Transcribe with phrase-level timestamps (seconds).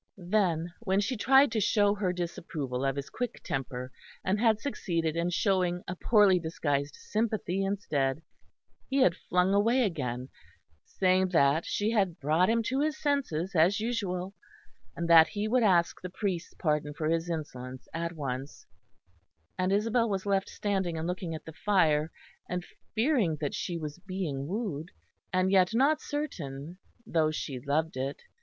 [0.17, 3.91] Then, when she tried to show her disapproval of his quick temper,
[4.25, 8.23] and had succeeded in showing a poorly disguised sympathy instead,
[8.89, 10.29] he had flung away again,
[10.83, 14.33] saying that she had brought him to his senses as usual,
[14.95, 18.65] and that he would ask the priest's pardon for his insolence at once;
[19.55, 22.11] and Isabel was left standing and looking at the fire,
[22.95, 24.89] fearing that she was being wooed,
[25.31, 28.23] and yet not certain, though she loved it.